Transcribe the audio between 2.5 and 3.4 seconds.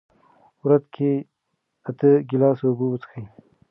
اوبه وڅښئ.